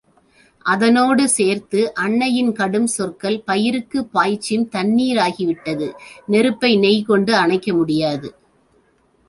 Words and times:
அதனோடு 0.65 1.29
சேர்த்து 1.29 1.93
அன்னையின் 1.93 2.51
கடுஞ்சொற்கள் 2.51 3.37
பயிருக்குப் 3.47 4.11
பாய்ச்சும் 4.11 4.69
தண்ணீர் 4.69 5.17
ஆகிவிட்டது. 5.17 5.93
நெருப்பை 6.25 6.77
நெய்கொண்டு 6.77 7.31
அணைக்க 7.31 7.73
முடியாது. 7.73 8.35